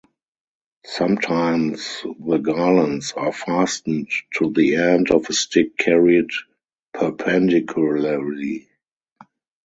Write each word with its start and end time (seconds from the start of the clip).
Sometimes 0.87 2.01
the 2.19 2.39
garlands 2.39 3.11
are 3.11 3.31
fastened 3.31 4.09
to 4.33 4.49
the 4.51 4.77
end 4.77 5.11
of 5.11 5.29
a 5.29 5.33
stick 5.33 5.77
carried 5.77 6.31
perpendicularly. 6.91 8.67